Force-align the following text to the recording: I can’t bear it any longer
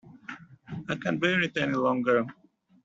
I 0.93 0.95
can’t 1.01 1.19
bear 1.21 1.39
it 1.47 1.55
any 1.57 1.75
longer 1.85 2.17